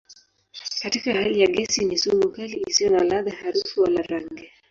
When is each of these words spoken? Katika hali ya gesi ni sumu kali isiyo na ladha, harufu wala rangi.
Katika 0.81 1.13
hali 1.13 1.39
ya 1.41 1.47
gesi 1.47 1.85
ni 1.85 1.97
sumu 1.97 2.29
kali 2.29 2.63
isiyo 2.67 2.89
na 2.89 3.03
ladha, 3.03 3.31
harufu 3.35 3.81
wala 3.81 4.01
rangi. 4.01 4.49